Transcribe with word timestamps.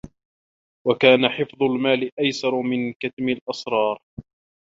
وَكَانَ 0.87 1.29
حِفْظُ 1.29 1.63
الْمَالِ 1.63 2.11
أَيْسَرَ 2.19 2.61
مِنْ 2.61 2.93
كَتْمِ 2.93 3.29
الْأَسْرَارِ 3.29 3.99